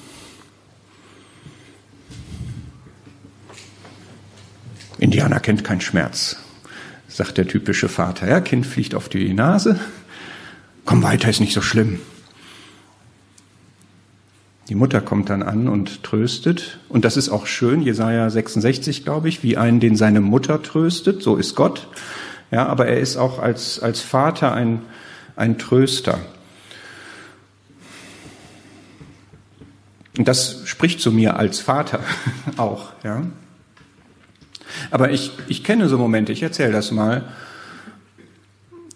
Indianer 4.98 5.40
kennt 5.40 5.64
keinen 5.64 5.82
Schmerz, 5.82 6.38
sagt 7.08 7.38
der 7.38 7.48
typische 7.48 7.90
Vater. 7.90 8.28
Ja, 8.28 8.42
Kind 8.42 8.66
fliegt 8.66 8.96
auf 8.96 9.08
die 9.08 9.36
Nase, 9.36 9.80
komm 10.84 11.04
weiter, 11.04 11.30
ist 11.30 11.42
nicht 11.42 11.54
so 11.54 11.62
schlimm. 11.62 12.00
Die 14.68 14.74
Mutter 14.74 15.00
kommt 15.00 15.30
dann 15.30 15.44
an 15.44 15.68
und 15.68 16.02
tröstet. 16.02 16.80
Und 16.90 17.06
das 17.06 17.18
ist 17.18 17.30
auch 17.30 17.46
schön, 17.46 17.84
Jesaja 17.84 18.32
66, 18.32 19.04
glaube 19.04 19.30
ich, 19.30 19.44
wie 19.44 19.58
einen, 19.58 19.80
den 19.80 19.96
seine 19.96 20.22
Mutter 20.22 20.64
tröstet. 20.64 21.22
So 21.22 21.36
ist 21.36 21.54
Gott. 21.54 21.88
Ja, 22.50 22.66
aber 22.66 22.88
er 22.88 23.00
ist 23.00 23.16
auch 23.16 23.38
als, 23.38 23.80
als 23.80 24.02
Vater 24.02 24.56
ein, 24.56 24.82
ein 25.36 25.60
Tröster. 25.60 26.20
Und 30.18 30.28
das 30.28 30.62
spricht 30.66 31.00
zu 31.00 31.12
mir 31.12 31.38
als 31.38 31.60
Vater 31.60 32.00
auch, 32.58 32.92
ja. 33.04 33.24
Aber 34.92 35.12
ich, 35.12 35.32
ich 35.48 35.64
kenne 35.64 35.88
so 35.88 35.98
Momente, 35.98 36.32
ich 36.32 36.44
erzähle 36.44 36.72
das 36.72 36.92
mal, 36.92 37.34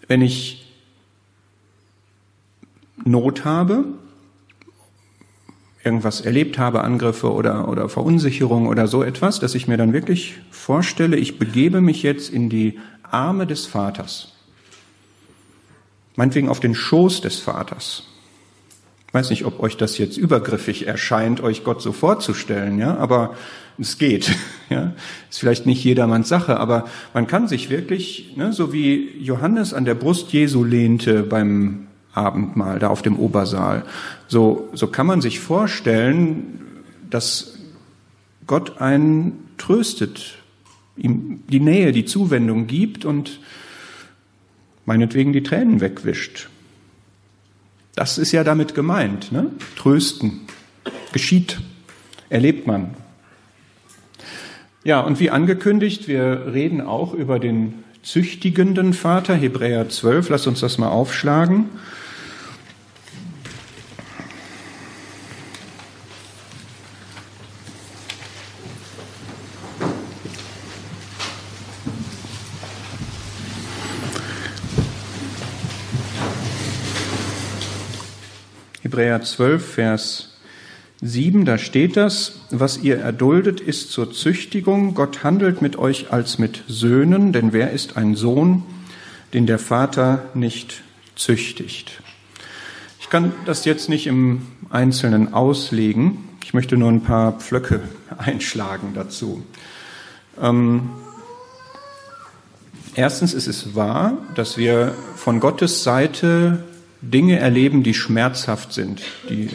wenn 0.08 0.22
ich 0.22 0.74
Not 3.04 3.46
habe, 3.46 3.86
irgendwas 5.84 6.22
erlebt 6.22 6.58
habe, 6.60 6.84
Angriffe 6.84 7.32
oder, 7.32 7.68
oder 7.68 7.90
Verunsicherung 7.90 8.68
oder 8.68 8.88
so 8.88 9.04
etwas, 9.04 9.40
dass 9.40 9.56
ich 9.56 9.68
mir 9.68 9.78
dann 9.78 9.94
wirklich 9.94 10.36
vorstelle, 10.52 11.18
ich 11.18 11.40
begebe 11.40 11.82
mich 11.82 12.04
jetzt 12.04 12.30
in 12.30 12.50
die 12.50 12.80
Arme 13.04 13.48
des 13.48 13.66
Vaters. 13.66 14.34
Meinetwegen 16.16 16.50
auf 16.50 16.60
den 16.60 16.76
Schoß 16.76 17.22
des 17.22 17.40
Vaters. 17.40 18.04
Ich 19.12 19.14
weiß 19.14 19.30
nicht, 19.30 19.44
ob 19.44 19.60
euch 19.60 19.76
das 19.76 19.98
jetzt 19.98 20.16
übergriffig 20.16 20.88
erscheint, 20.88 21.42
euch 21.42 21.66
Gott 21.66 21.82
so 21.82 21.92
vorzustellen, 21.92 22.80
ja, 22.80 22.96
aber 22.96 23.36
es 23.78 23.98
geht, 23.98 24.34
ja. 24.70 24.94
Ist 25.30 25.40
vielleicht 25.40 25.66
nicht 25.66 25.84
jedermanns 25.84 26.30
Sache, 26.30 26.58
aber 26.58 26.86
man 27.14 27.28
kann 27.28 27.50
sich 27.50 27.70
wirklich, 27.70 28.38
ne, 28.38 28.54
so 28.54 28.72
wie 28.72 29.10
Johannes 29.20 29.74
an 29.74 29.84
der 29.84 29.96
Brust 29.96 30.32
Jesu 30.32 30.64
lehnte 30.64 31.24
beim 31.24 31.88
Abendmahl, 32.14 32.80
da 32.80 32.88
auf 32.88 33.02
dem 33.02 33.20
Obersaal. 33.20 33.84
So, 34.30 34.70
so 34.72 34.88
kann 34.88 35.08
man 35.08 35.20
sich 35.20 35.42
vorstellen, 35.42 36.62
dass 37.10 37.58
Gott 38.48 38.80
einen 38.80 39.50
tröstet, 39.58 40.38
ihm 40.96 41.44
die 41.50 41.60
Nähe, 41.60 41.92
die 41.92 42.06
Zuwendung 42.06 42.66
gibt 42.66 43.04
und 43.04 43.42
meinetwegen 44.86 45.34
die 45.34 45.44
Tränen 45.44 45.82
wegwischt. 45.82 46.48
Das 47.96 48.18
ist 48.18 48.32
ja 48.32 48.44
damit 48.44 48.74
gemeint, 48.74 49.32
ne? 49.32 49.48
Trösten. 49.76 50.42
Geschieht, 51.12 51.60
erlebt 52.30 52.68
man. 52.68 52.96
Ja, 54.84 55.02
und 55.02 55.20
wie 55.20 55.30
angekündigt, 55.30 56.08
wir 56.08 56.54
reden 56.54 56.82
auch 56.82 57.14
über 57.14 57.38
den 57.38 57.84
züchtigenden 58.02 58.94
Vater, 58.94 59.36
Hebräer 59.36 59.90
12, 59.90 60.30
lass 60.30 60.48
uns 60.48 60.62
das 60.62 60.78
mal 60.78 60.90
aufschlagen. 60.90 61.66
Hebräer 78.92 79.22
12, 79.22 79.66
Vers 79.66 80.30
7, 81.02 81.46
da 81.46 81.58
steht 81.58 81.96
das, 81.96 82.42
was 82.50 82.78
ihr 82.80 82.98
erduldet, 82.98 83.62
ist 83.62 83.90
zur 83.90 84.12
Züchtigung. 84.12 84.96
Gott 84.96 85.24
handelt 85.24 85.62
mit 85.62 85.78
euch 85.78 86.12
als 86.12 86.40
mit 86.40 86.66
Söhnen, 86.68 87.32
denn 87.32 87.54
wer 87.54 87.72
ist 87.72 87.96
ein 87.96 88.16
Sohn, 88.16 88.64
den 89.34 89.48
der 89.48 89.60
Vater 89.60 90.26
nicht 90.34 90.84
züchtigt? 91.16 92.04
Ich 93.00 93.10
kann 93.10 93.32
das 93.46 93.64
jetzt 93.64 93.88
nicht 93.88 94.08
im 94.08 94.42
Einzelnen 94.70 95.34
auslegen. 95.34 96.28
Ich 96.44 96.54
möchte 96.54 96.76
nur 96.76 96.92
ein 96.92 97.02
paar 97.02 97.40
Pflöcke 97.40 97.80
einschlagen 98.18 98.92
dazu. 98.94 99.42
Ähm, 100.42 100.90
erstens 102.96 103.34
ist 103.34 103.48
es 103.48 103.74
wahr, 103.74 104.18
dass 104.36 104.58
wir 104.58 104.94
von 105.16 105.40
Gottes 105.40 105.82
Seite 105.86 106.66
Dinge 107.02 107.40
erleben, 107.40 107.84
die 107.84 107.94
schmerzhaft 107.94 108.74
sind, 108.74 109.02
die 109.30 109.50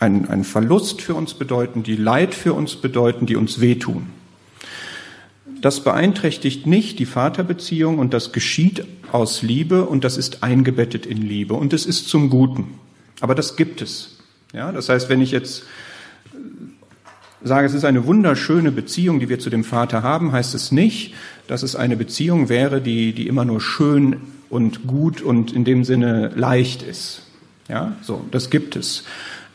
einen, 0.00 0.28
einen 0.28 0.44
Verlust 0.44 1.00
für 1.00 1.14
uns 1.14 1.34
bedeuten, 1.34 1.82
die 1.82 1.96
Leid 1.96 2.34
für 2.34 2.52
uns 2.52 2.76
bedeuten, 2.76 3.26
die 3.26 3.36
uns 3.36 3.60
wehtun. 3.60 4.08
Das 5.60 5.82
beeinträchtigt 5.82 6.66
nicht 6.66 6.98
die 6.98 7.06
Vaterbeziehung 7.06 7.98
und 7.98 8.12
das 8.12 8.32
geschieht 8.32 8.84
aus 9.10 9.42
Liebe 9.42 9.86
und 9.86 10.04
das 10.04 10.16
ist 10.16 10.42
eingebettet 10.42 11.06
in 11.06 11.22
Liebe 11.22 11.54
und 11.54 11.72
es 11.72 11.86
ist 11.86 12.08
zum 12.08 12.28
Guten. 12.28 12.74
Aber 13.20 13.34
das 13.34 13.56
gibt 13.56 13.80
es. 13.80 14.18
Ja, 14.52 14.72
das 14.72 14.88
heißt, 14.88 15.08
wenn 15.08 15.22
ich 15.22 15.30
jetzt 15.30 15.64
sage, 17.42 17.66
es 17.66 17.74
ist 17.74 17.84
eine 17.84 18.06
wunderschöne 18.06 18.72
Beziehung, 18.72 19.20
die 19.20 19.28
wir 19.28 19.38
zu 19.38 19.50
dem 19.50 19.64
Vater 19.64 20.02
haben, 20.02 20.32
heißt 20.32 20.54
es 20.54 20.72
nicht, 20.72 21.14
dass 21.46 21.62
es 21.62 21.76
eine 21.76 21.96
Beziehung 21.96 22.48
wäre, 22.48 22.80
die, 22.80 23.12
die 23.12 23.26
immer 23.26 23.44
nur 23.44 23.60
schön 23.60 24.16
und 24.50 24.86
gut 24.86 25.20
und 25.20 25.52
in 25.52 25.64
dem 25.64 25.84
Sinne 25.84 26.32
leicht 26.34 26.82
ist. 26.82 27.22
Ja, 27.68 27.96
so, 28.02 28.24
das 28.30 28.50
gibt 28.50 28.76
es. 28.76 29.04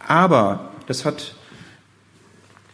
Aber 0.05 0.71
das 0.87 1.05
hat 1.05 1.35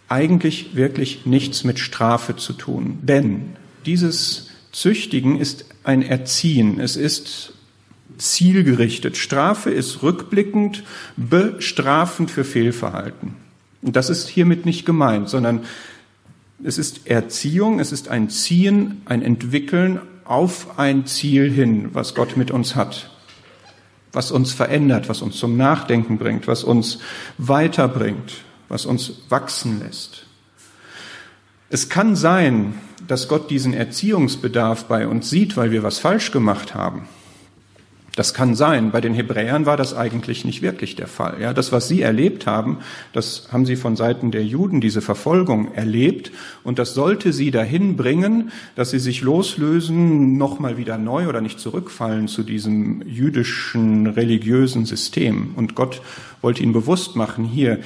eigentlich 0.10 0.76
wirklich 0.76 1.26
nichts 1.26 1.64
mit 1.64 1.80
Strafe 1.80 2.36
zu 2.36 2.54
tun, 2.54 3.00
denn 3.02 3.56
dieses 3.86 4.50
Züchtigen 4.72 5.40
ist 5.40 5.66
ein 5.84 6.02
Erziehen. 6.02 6.80
Es 6.80 6.96
ist 6.96 7.54
zielgerichtet. 8.18 9.18
Strafe 9.18 9.70
ist 9.70 10.02
rückblickend 10.04 10.84
bestrafend 11.16 12.32
für 12.32 12.44
Fehlverhalten. 12.44 13.36
Und 13.82 13.96
das 13.96 14.10
ist 14.10 14.28
hiermit 14.28 14.66
nicht 14.66 14.86
gemeint, 14.86 15.30
sondern 15.30 15.62
es 16.64 16.78
ist 16.78 17.08
Erziehung, 17.08 17.80
es 17.80 17.92
ist 17.92 18.10
ein 18.10 18.30
Ziehen, 18.30 19.02
ein 19.06 19.22
Entwickeln 19.22 20.02
auf 20.30 20.80
ein 20.80 21.06
Ziel 21.06 21.52
hin, 21.52 21.90
was 21.94 22.16
Gott 22.16 22.38
mit 22.38 22.52
uns 22.52 22.76
hat, 22.76 23.10
was 24.12 24.32
uns 24.32 24.54
verändert, 24.54 25.10
was 25.10 25.22
uns 25.22 25.38
zum 25.38 25.58
Nachdenken 25.58 26.18
bringt, 26.18 26.48
was 26.48 26.64
uns 26.64 27.00
weiterbringt, 27.38 28.34
was 28.70 28.86
uns 28.86 29.14
wachsen 29.30 29.80
lässt. 29.80 30.26
Es 31.70 31.90
kann 31.90 32.16
sein, 32.16 32.76
dass 33.08 33.28
Gott 33.28 33.50
diesen 33.50 33.74
Erziehungsbedarf 33.74 34.86
bei 34.86 35.08
uns 35.08 35.30
sieht, 35.30 35.58
weil 35.58 35.72
wir 35.72 35.84
was 35.84 36.00
falsch 36.00 36.32
gemacht 36.32 36.74
haben. 36.74 37.08
Das 38.18 38.34
kann 38.34 38.56
sein. 38.56 38.90
Bei 38.90 39.00
den 39.00 39.14
Hebräern 39.14 39.68
war 39.68 39.78
das 39.78 39.96
eigentlich 39.96 40.44
nicht 40.44 40.64
wirklich 40.64 40.96
der 40.96 41.06
Fall. 41.06 41.40
Ja, 41.40 41.54
das, 41.54 41.72
was 41.72 41.88
sie 41.88 42.02
erlebt 42.02 42.48
haben, 42.48 42.80
das 43.14 43.50
haben 43.52 43.68
sie 43.68 43.76
von 43.76 43.96
Seiten 43.96 44.32
der 44.32 44.44
Juden, 44.44 44.82
diese 44.82 45.02
Verfolgung 45.02 45.72
erlebt. 45.76 46.32
Und 46.64 46.80
das 46.80 46.96
sollte 46.96 47.32
sie 47.32 47.52
dahin 47.52 47.96
bringen, 47.96 48.52
dass 48.74 48.90
sie 48.90 48.98
sich 48.98 49.22
loslösen, 49.22 50.36
nochmal 50.36 50.78
wieder 50.78 50.98
neu 50.98 51.28
oder 51.28 51.42
nicht 51.42 51.60
zurückfallen 51.60 52.28
zu 52.28 52.42
diesem 52.42 53.04
jüdischen 53.08 54.08
religiösen 54.08 54.88
System. 54.88 55.52
Und 55.56 55.76
Gott 55.76 56.02
wollte 56.42 56.64
ihnen 56.64 56.74
bewusst 56.74 57.16
machen, 57.16 57.46
hier, 57.46 57.78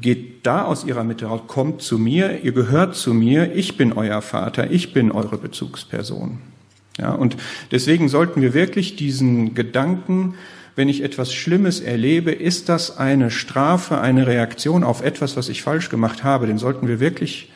geht 0.00 0.46
da 0.46 0.66
aus 0.66 0.84
ihrer 0.84 1.02
Mitte 1.02 1.26
raus, 1.26 1.40
kommt 1.48 1.82
zu 1.82 1.98
mir, 1.98 2.44
ihr 2.44 2.52
gehört 2.52 2.94
zu 2.94 3.12
mir, 3.12 3.56
ich 3.56 3.76
bin 3.76 3.92
euer 3.92 4.22
Vater, 4.22 4.70
ich 4.70 4.92
bin 4.92 5.10
eure 5.10 5.36
Bezugsperson. 5.36 6.53
Ja, 6.98 7.12
und 7.12 7.36
deswegen 7.70 8.08
sollten 8.08 8.40
wir 8.40 8.54
wirklich 8.54 8.96
diesen 8.96 9.54
Gedanken 9.54 10.34
wenn 10.76 10.88
ich 10.88 11.04
etwas 11.04 11.32
Schlimmes 11.32 11.80
erlebe, 11.80 12.32
ist 12.32 12.68
das 12.68 12.98
eine 12.98 13.30
Strafe, 13.30 14.00
eine 14.00 14.26
Reaktion 14.26 14.82
auf 14.82 15.02
etwas, 15.02 15.36
was 15.36 15.48
ich 15.48 15.62
falsch 15.62 15.88
gemacht 15.88 16.24
habe. 16.24 16.46
Den 16.46 16.58
sollten 16.58 16.88
wir 16.88 16.98
wirklich 16.98 17.52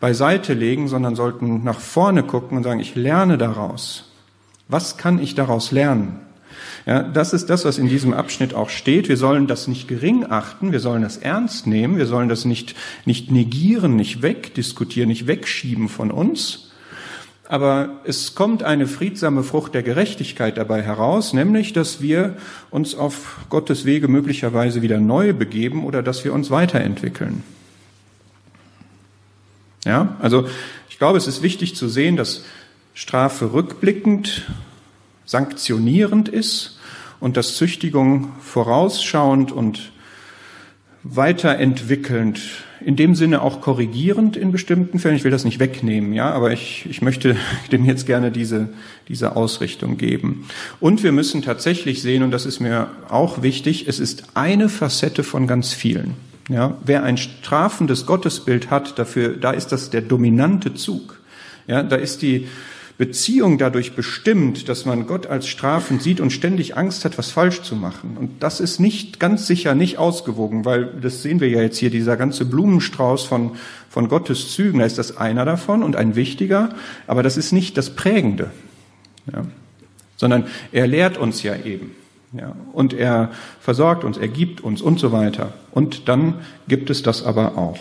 beiseite 0.00 0.52
legen, 0.52 0.86
sondern 0.86 1.16
sollten 1.16 1.64
nach 1.64 1.80
vorne 1.80 2.22
gucken 2.22 2.58
und 2.58 2.64
sagen, 2.64 2.80
ich 2.80 2.94
lerne 2.94 3.38
daraus. 3.38 4.12
Was 4.68 4.98
kann 4.98 5.18
ich 5.18 5.34
daraus 5.34 5.72
lernen? 5.72 6.20
Ja, 6.84 7.02
das 7.02 7.32
ist 7.32 7.48
das, 7.48 7.64
was 7.64 7.78
in 7.78 7.88
diesem 7.88 8.12
Abschnitt 8.12 8.52
auch 8.52 8.68
steht. 8.68 9.08
Wir 9.08 9.16
sollen 9.16 9.46
das 9.46 9.66
nicht 9.66 9.88
gering 9.88 10.26
achten, 10.28 10.70
wir 10.70 10.80
sollen 10.80 11.02
das 11.02 11.16
ernst 11.16 11.66
nehmen, 11.66 11.96
wir 11.96 12.06
sollen 12.06 12.28
das 12.28 12.44
nicht, 12.44 12.74
nicht 13.06 13.30
negieren, 13.30 13.96
nicht 13.96 14.20
wegdiskutieren, 14.20 15.08
nicht 15.08 15.26
wegschieben 15.26 15.88
von 15.88 16.10
uns, 16.10 16.67
aber 17.50 18.00
es 18.04 18.34
kommt 18.34 18.62
eine 18.62 18.86
friedsame 18.86 19.42
Frucht 19.42 19.72
der 19.72 19.82
Gerechtigkeit 19.82 20.58
dabei 20.58 20.82
heraus, 20.82 21.32
nämlich, 21.32 21.72
dass 21.72 22.02
wir 22.02 22.36
uns 22.70 22.94
auf 22.94 23.38
Gottes 23.48 23.86
Wege 23.86 24.06
möglicherweise 24.06 24.82
wieder 24.82 25.00
neu 25.00 25.32
begeben 25.32 25.84
oder 25.84 26.02
dass 26.02 26.24
wir 26.24 26.34
uns 26.34 26.50
weiterentwickeln. 26.50 27.42
Ja, 29.86 30.16
also 30.20 30.46
ich 30.90 30.98
glaube, 30.98 31.16
es 31.16 31.26
ist 31.26 31.40
wichtig 31.40 31.74
zu 31.74 31.88
sehen, 31.88 32.18
dass 32.18 32.44
Strafe 32.92 33.54
rückblickend 33.54 34.46
sanktionierend 35.24 36.28
ist 36.28 36.78
und 37.18 37.38
dass 37.38 37.56
Züchtigung 37.56 38.32
vorausschauend 38.42 39.52
und 39.52 39.92
weiterentwickelnd 41.02 42.40
in 42.80 42.96
dem 42.96 43.14
Sinne 43.14 43.42
auch 43.42 43.60
korrigierend 43.60 44.36
in 44.36 44.52
bestimmten 44.52 44.98
Fällen. 44.98 45.16
Ich 45.16 45.24
will 45.24 45.30
das 45.30 45.44
nicht 45.44 45.58
wegnehmen, 45.58 46.12
ja, 46.12 46.30
aber 46.30 46.52
ich, 46.52 46.86
ich 46.88 47.02
möchte 47.02 47.36
dem 47.72 47.84
jetzt 47.84 48.06
gerne 48.06 48.30
diese, 48.30 48.68
diese 49.08 49.36
Ausrichtung 49.36 49.96
geben. 49.96 50.46
Und 50.80 51.02
wir 51.02 51.12
müssen 51.12 51.42
tatsächlich 51.42 52.02
sehen, 52.02 52.22
und 52.22 52.30
das 52.30 52.46
ist 52.46 52.60
mir 52.60 52.88
auch 53.08 53.42
wichtig, 53.42 53.88
es 53.88 53.98
ist 53.98 54.24
eine 54.34 54.68
Facette 54.68 55.24
von 55.24 55.46
ganz 55.46 55.72
vielen. 55.72 56.14
Ja, 56.48 56.78
wer 56.84 57.02
ein 57.02 57.18
strafendes 57.18 58.06
Gottesbild 58.06 58.70
hat, 58.70 58.98
dafür, 58.98 59.36
da 59.36 59.50
ist 59.50 59.68
das 59.68 59.90
der 59.90 60.00
dominante 60.00 60.74
Zug. 60.74 61.20
Ja, 61.66 61.82
da 61.82 61.96
ist 61.96 62.22
die, 62.22 62.48
Beziehung 62.98 63.58
dadurch 63.58 63.94
bestimmt, 63.94 64.68
dass 64.68 64.84
man 64.84 65.06
Gott 65.06 65.28
als 65.28 65.46
strafend 65.46 66.02
sieht 66.02 66.20
und 66.20 66.32
ständig 66.32 66.76
Angst 66.76 67.04
hat, 67.04 67.16
was 67.16 67.30
falsch 67.30 67.62
zu 67.62 67.76
machen. 67.76 68.16
Und 68.18 68.42
das 68.42 68.58
ist 68.58 68.80
nicht 68.80 69.20
ganz 69.20 69.46
sicher 69.46 69.76
nicht 69.76 69.98
ausgewogen, 69.98 70.64
weil 70.64 70.86
das 71.00 71.22
sehen 71.22 71.38
wir 71.38 71.48
ja 71.48 71.62
jetzt 71.62 71.78
hier, 71.78 71.90
dieser 71.90 72.16
ganze 72.16 72.44
Blumenstrauß 72.44 73.22
von, 73.22 73.52
von 73.88 74.08
Gottes 74.08 74.52
Zügen, 74.52 74.80
da 74.80 74.84
ist 74.84 74.98
das 74.98 75.16
einer 75.16 75.44
davon 75.44 75.84
und 75.84 75.94
ein 75.94 76.16
wichtiger, 76.16 76.70
aber 77.06 77.22
das 77.22 77.36
ist 77.36 77.52
nicht 77.52 77.78
das 77.78 77.90
Prägende, 77.90 78.50
ja. 79.32 79.44
sondern 80.16 80.48
er 80.72 80.88
lehrt 80.88 81.18
uns 81.18 81.44
ja 81.44 81.54
eben. 81.54 81.92
Ja, 82.32 82.54
und 82.74 82.92
er 82.92 83.30
versorgt 83.60 84.04
uns, 84.04 84.18
er 84.18 84.28
gibt 84.28 84.60
uns 84.60 84.82
und 84.82 84.98
so 84.98 85.12
weiter. 85.12 85.54
Und 85.70 86.08
dann 86.10 86.34
gibt 86.66 86.90
es 86.90 87.02
das 87.02 87.22
aber 87.22 87.56
auch. 87.56 87.78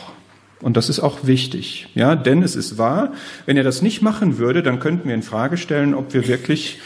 Und 0.61 0.75
das 0.75 0.89
ist 0.89 0.99
auch 0.99 1.27
wichtig, 1.27 1.89
ja, 1.93 2.15
denn 2.15 2.41
es 2.41 2.55
ist 2.55 2.77
wahr, 2.77 3.13
wenn 3.45 3.57
er 3.57 3.63
das 3.63 3.81
nicht 3.81 4.01
machen 4.01 4.39
würde, 4.39 4.63
dann 4.63 4.79
könnten 4.79 5.07
wir 5.07 5.13
in 5.13 5.21
Frage 5.21 5.57
stellen, 5.57 5.93
ob 5.93 6.13
wir 6.13 6.27
wirklich 6.27 6.79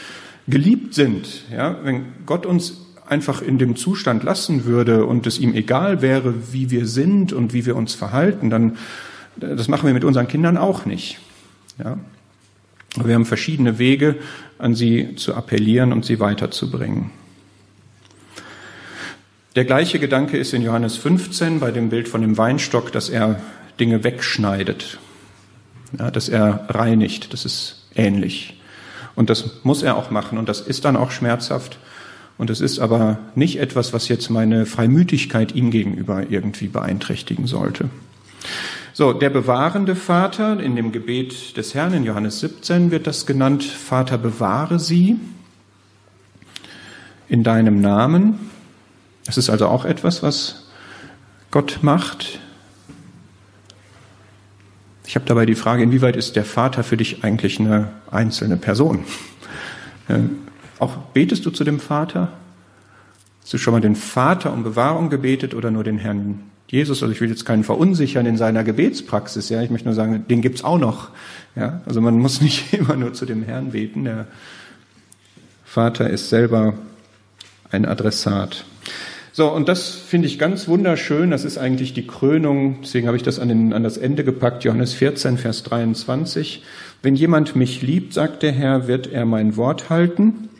geliebt 0.46 0.94
sind, 0.94 1.44
ja, 1.50 1.78
wenn 1.82 2.04
Gott 2.26 2.44
uns 2.44 2.86
einfach 3.06 3.40
in 3.40 3.58
dem 3.58 3.76
Zustand 3.76 4.24
lassen 4.24 4.64
würde 4.64 5.06
und 5.06 5.26
es 5.26 5.38
ihm 5.38 5.54
egal 5.54 6.02
wäre, 6.02 6.52
wie 6.52 6.70
wir 6.70 6.86
sind 6.86 7.32
und 7.32 7.54
wie 7.54 7.64
wir 7.64 7.76
uns 7.76 7.94
verhalten, 7.94 8.50
dann 8.50 8.76
das 9.36 9.68
machen 9.68 9.86
wir 9.86 9.94
mit 9.94 10.04
unseren 10.04 10.28
Kindern 10.28 10.58
auch 10.58 10.84
nicht, 10.84 11.18
ja. 11.82 11.98
Wir 13.02 13.14
haben 13.14 13.24
verschiedene 13.24 13.78
Wege, 13.78 14.16
an 14.58 14.74
sie 14.74 15.16
zu 15.16 15.34
appellieren 15.34 15.94
und 15.94 16.04
sie 16.04 16.20
weiterzubringen. 16.20 17.10
Der 19.56 19.64
gleiche 19.64 19.98
Gedanke 19.98 20.36
ist 20.36 20.52
in 20.52 20.62
Johannes 20.62 20.96
15 20.96 21.58
bei 21.58 21.70
dem 21.70 21.88
Bild 21.88 22.08
von 22.08 22.20
dem 22.20 22.36
Weinstock, 22.36 22.92
dass 22.92 23.08
er 23.08 23.40
Dinge 23.82 24.04
wegschneidet, 24.04 25.00
ja, 25.98 26.12
dass 26.12 26.28
er 26.28 26.66
reinigt. 26.68 27.32
Das 27.32 27.44
ist 27.44 27.88
ähnlich. 27.96 28.60
Und 29.16 29.28
das 29.28 29.64
muss 29.64 29.82
er 29.82 29.96
auch 29.96 30.12
machen 30.12 30.38
und 30.38 30.48
das 30.48 30.60
ist 30.60 30.84
dann 30.84 30.96
auch 30.96 31.10
schmerzhaft. 31.10 31.78
Und 32.38 32.48
es 32.48 32.60
ist 32.60 32.78
aber 32.78 33.18
nicht 33.34 33.58
etwas, 33.58 33.92
was 33.92 34.06
jetzt 34.06 34.30
meine 34.30 34.66
Freimütigkeit 34.66 35.52
ihm 35.56 35.72
gegenüber 35.72 36.30
irgendwie 36.30 36.68
beeinträchtigen 36.68 37.48
sollte. 37.48 37.90
So, 38.92 39.12
der 39.12 39.30
bewahrende 39.30 39.96
Vater, 39.96 40.60
in 40.60 40.76
dem 40.76 40.92
Gebet 40.92 41.56
des 41.56 41.74
Herrn 41.74 41.92
in 41.92 42.04
Johannes 42.04 42.38
17 42.38 42.92
wird 42.92 43.08
das 43.08 43.26
genannt, 43.26 43.64
Vater, 43.64 44.16
bewahre 44.16 44.78
sie 44.78 45.18
in 47.28 47.42
deinem 47.42 47.80
Namen. 47.80 48.38
Das 49.24 49.38
ist 49.38 49.50
also 49.50 49.66
auch 49.66 49.84
etwas, 49.84 50.22
was 50.22 50.68
Gott 51.50 51.80
macht. 51.82 52.38
Ich 55.12 55.16
habe 55.16 55.26
dabei 55.26 55.44
die 55.44 55.56
Frage, 55.56 55.82
inwieweit 55.82 56.16
ist 56.16 56.36
der 56.36 56.44
Vater 56.46 56.82
für 56.82 56.96
dich 56.96 57.22
eigentlich 57.22 57.60
eine 57.60 57.88
einzelne 58.10 58.56
Person? 58.56 59.04
Auch 60.78 60.96
betest 61.12 61.44
du 61.44 61.50
zu 61.50 61.64
dem 61.64 61.80
Vater? 61.80 62.32
Hast 63.42 63.52
du 63.52 63.58
schon 63.58 63.74
mal 63.74 63.82
den 63.82 63.94
Vater 63.94 64.54
um 64.54 64.62
Bewahrung 64.62 65.10
gebetet 65.10 65.52
oder 65.52 65.70
nur 65.70 65.84
den 65.84 65.98
Herrn 65.98 66.40
Jesus? 66.66 67.02
Also 67.02 67.12
ich 67.12 67.20
will 67.20 67.28
jetzt 67.28 67.44
keinen 67.44 67.62
verunsichern 67.62 68.24
in 68.24 68.38
seiner 68.38 68.64
Gebetspraxis. 68.64 69.50
Ja, 69.50 69.60
ich 69.60 69.68
möchte 69.68 69.86
nur 69.86 69.94
sagen, 69.94 70.24
den 70.30 70.40
gibt's 70.40 70.64
auch 70.64 70.78
noch. 70.78 71.10
Ja, 71.56 71.82
also 71.84 72.00
man 72.00 72.18
muss 72.18 72.40
nicht 72.40 72.72
immer 72.72 72.96
nur 72.96 73.12
zu 73.12 73.26
dem 73.26 73.42
Herrn 73.42 73.72
beten. 73.72 74.04
Der 74.04 74.28
Vater 75.62 76.08
ist 76.08 76.30
selber 76.30 76.72
ein 77.70 77.84
Adressat. 77.84 78.64
So, 79.34 79.50
und 79.50 79.66
das 79.66 79.94
finde 79.94 80.28
ich 80.28 80.38
ganz 80.38 80.68
wunderschön. 80.68 81.30
Das 81.30 81.46
ist 81.46 81.56
eigentlich 81.56 81.94
die 81.94 82.06
Krönung. 82.06 82.80
Deswegen 82.82 83.06
habe 83.06 83.16
ich 83.16 83.22
das 83.22 83.38
an, 83.38 83.48
den, 83.48 83.72
an 83.72 83.82
das 83.82 83.96
Ende 83.96 84.24
gepackt. 84.24 84.62
Johannes 84.64 84.92
14, 84.92 85.38
Vers 85.38 85.62
23. 85.62 86.62
Wenn 87.02 87.14
jemand 87.14 87.56
mich 87.56 87.80
liebt, 87.80 88.12
sagt 88.12 88.42
der 88.42 88.52
Herr, 88.52 88.88
wird 88.88 89.06
er 89.06 89.24
mein 89.24 89.56
Wort 89.56 89.88
halten. 89.88 90.50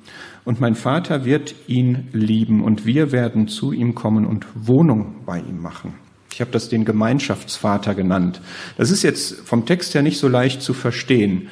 Und 0.44 0.58
mein 0.58 0.74
Vater 0.74 1.26
wird 1.26 1.54
ihn 1.66 2.08
lieben. 2.12 2.64
Und 2.64 2.87
wir 2.87 3.12
werden 3.12 3.46
zu 3.46 3.72
ihm 3.72 3.94
kommen 3.94 4.24
und 4.24 4.46
Wohnung 4.54 5.16
bei 5.26 5.38
ihm 5.38 5.61
machen. 5.61 5.92
Ich 6.32 6.40
habe 6.40 6.50
das 6.50 6.70
den 6.70 6.87
Gemeinschaftsvater 6.87 7.94
genannt. 7.94 8.40
Das 8.78 8.90
ist 8.90 9.02
jetzt 9.02 9.40
vom 9.40 9.66
Text 9.66 9.94
her 9.94 10.00
nicht 10.00 10.18
so 10.18 10.28
leicht 10.28 10.62
zu 10.62 10.72
verstehen. 10.72 11.48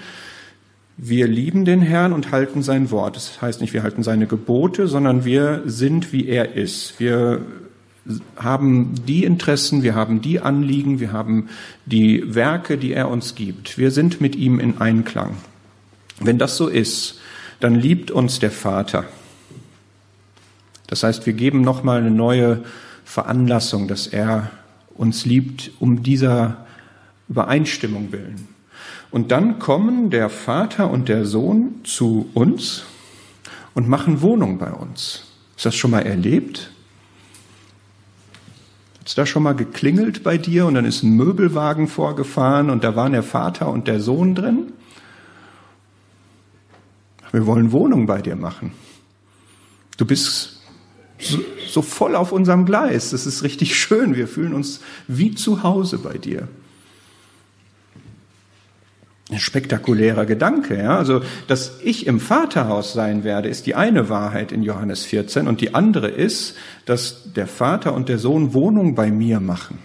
Wir 1.03 1.27
lieben 1.27 1.65
den 1.65 1.81
Herrn 1.81 2.13
und 2.13 2.31
halten 2.31 2.63
sein 2.63 2.91
Wort. 2.91 3.17
Das 3.17 3.41
heißt 3.41 3.63
nicht, 3.63 3.73
wir 3.73 3.83
halten 3.83 4.03
seine 4.03 4.27
Gebote, 4.27 4.87
sondern 4.87 5.25
wir 5.25 5.63
sind, 5.65 6.13
wie 6.13 6.29
er 6.29 6.57
ist. 6.57 7.01
Wir 7.01 7.41
haben 8.37 8.95
die 9.07 9.25
Interessen, 9.25 9.83
wir 9.83 9.95
haben 9.95 10.21
die 10.21 10.41
Anliegen, 10.41 11.01
wir 11.01 11.11
haben 11.11 11.49
die 11.87 12.35
Werke, 12.35 12.77
die 12.77 12.93
er 12.93 13.09
uns 13.09 13.35
gibt. 13.35 13.79
Wir 13.79 13.93
sind 13.93 14.21
mit 14.21 14.37
ihm 14.37 14.61
in 14.61 14.77
Einklang. 14.77 15.39
Wenn 16.19 16.37
das 16.37 16.59
so 16.59 16.69
ist, 16.69 17.19
dann 17.61 17.77
liebt 17.77 18.11
uns 18.11 18.39
der 18.39 18.51
Vater. 18.51 19.07
Das 20.87 21.03
heißt, 21.03 21.25
wir 21.25 21.33
geben 21.33 21.63
nochmal 21.63 22.01
eine 22.01 22.11
neue 22.11 22.63
Veranlassung, 23.07 23.89
dass 23.89 24.07
er 24.07 24.51
uns 24.95 25.25
liebt, 25.25 25.71
um 25.81 26.03
dieser 26.03 26.67
Übereinstimmung 27.27 28.13
willen. 28.13 28.60
Und 29.11 29.33
dann 29.33 29.59
kommen 29.59 30.11
der 30.11 30.29
Vater 30.29 30.91
und 30.91 31.09
der 31.09 31.27
Sohn 31.27 31.81
zu 31.85 32.31
uns 32.35 32.85
und 33.75 33.89
machen 33.89 34.23
Wohnung 34.23 34.59
bei 34.59 34.71
uns. 34.71 35.25
Ist 35.57 35.67
das 35.67 35.75
schon 35.75 35.91
mal 35.91 36.07
erlebt? 36.07 36.71
Hat 39.01 39.09
es 39.09 39.15
da 39.17 39.27
schon 39.27 39.43
mal 39.43 39.55
geklingelt 39.55 40.23
bei 40.23 40.39
dir 40.39 40.67
und 40.67 40.75
dann 40.75 40.85
ist 40.85 41.03
ein 41.03 41.17
Möbelwagen 41.17 41.89
vorgefahren 41.89 42.71
und 42.71 42.85
da 42.85 42.95
waren 42.95 43.13
der 43.13 43.25
Vater 43.25 43.69
und 43.69 43.89
der 43.89 44.01
Sohn 44.01 44.35
drin? 44.35 44.73
Wir 47.33 47.47
wollen 47.47 47.73
Wohnung 47.73 48.07
bei 48.07 48.23
dir 48.23 48.37
machen. 48.37 48.73
Du 49.97 50.05
bist 50.05 50.61
so, 51.19 51.39
so 51.69 51.83
voll 51.83 52.15
auf 52.15 52.33
unserem 52.33 52.65
Gleis. 52.65 53.11
Das 53.11 53.27
ist 53.27 53.43
richtig 53.43 53.77
schön. 53.77 54.15
Wir 54.15 54.27
fühlen 54.27 54.55
uns 54.55 54.81
wie 55.07 55.35
zu 55.35 55.63
Hause 55.63 55.99
bei 55.99 56.17
dir 56.17 56.49
spektakulärer 59.39 60.27
Gedanke. 60.27 60.77
Ja? 60.77 60.99
Also, 60.99 61.23
dass 61.47 61.79
ich 61.83 62.07
im 62.07 62.21
Vaterhaus 62.21 62.93
sein 62.93 63.25
werde, 63.25 63.49
ist 63.49 63.67
die 63.67 63.75
eine 63.75 64.09
Wahrheit 64.09 64.53
in 64.53 64.63
Johannes 64.63 65.05
14 65.05 65.47
und 65.47 65.61
die 65.61 65.75
andere 65.75 66.09
ist, 66.09 66.57
dass 66.85 67.33
der 67.33 67.47
Vater 67.47 67.95
und 67.95 68.09
der 68.09 68.19
Sohn 68.19 68.55
Wohnung 68.55 68.95
bei 68.95 69.11
mir 69.11 69.41
machen. 69.41 69.79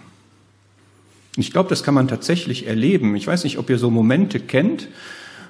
Ich 1.36 1.52
glaube, 1.52 1.68
das 1.68 1.82
kann 1.82 1.94
man 1.94 2.08
tatsächlich 2.08 2.66
erleben. 2.66 3.14
Ich 3.14 3.26
weiß 3.26 3.44
nicht, 3.44 3.58
ob 3.58 3.68
ihr 3.68 3.78
so 3.78 3.90
Momente 3.90 4.40
kennt, 4.40 4.88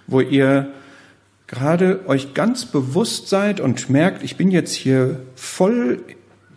wo 0.06 0.20
ihr 0.20 0.68
gerade 1.46 2.00
euch 2.08 2.34
ganz 2.34 2.66
bewusst 2.66 3.28
seid 3.28 3.60
und 3.60 3.88
merkt, 3.88 4.24
ich 4.24 4.36
bin 4.36 4.50
jetzt 4.50 4.74
hier 4.74 5.20
voll 5.36 6.00